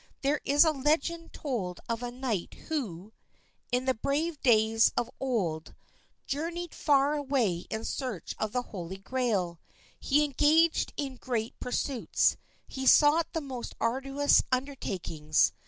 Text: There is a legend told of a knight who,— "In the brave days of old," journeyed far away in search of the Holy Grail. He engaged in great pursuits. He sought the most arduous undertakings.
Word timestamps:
There 0.23 0.41
is 0.45 0.63
a 0.65 0.71
legend 0.71 1.31
told 1.31 1.79
of 1.87 2.01
a 2.01 2.09
knight 2.09 2.55
who,— 2.69 3.13
"In 3.71 3.85
the 3.85 3.93
brave 3.93 4.41
days 4.41 4.91
of 4.97 5.11
old," 5.19 5.75
journeyed 6.25 6.73
far 6.73 7.13
away 7.13 7.67
in 7.69 7.85
search 7.85 8.33
of 8.39 8.51
the 8.51 8.63
Holy 8.63 8.97
Grail. 8.97 9.59
He 9.99 10.23
engaged 10.23 10.91
in 10.97 11.17
great 11.17 11.53
pursuits. 11.59 12.35
He 12.65 12.87
sought 12.87 13.31
the 13.33 13.41
most 13.41 13.75
arduous 13.79 14.41
undertakings. 14.51 15.53